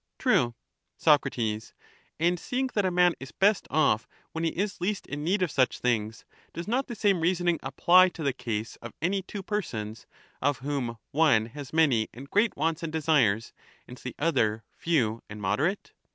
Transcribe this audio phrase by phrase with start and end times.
[0.17, 0.55] True.
[0.97, 1.27] Soc.
[2.17, 5.33] And seeing that a man is best off when he is least in so he
[5.35, 8.25] is best need of such things, does not the same reasoning applv to offwhohas 6'
[8.25, 10.07] s rr y fewest desires the case of any two persons,
[10.41, 13.53] of whom one has many and great wants and desires,
[13.87, 15.91] and the other few and moderate?